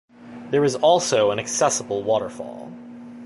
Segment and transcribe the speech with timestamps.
[0.49, 2.71] There is also an accessible waterfall.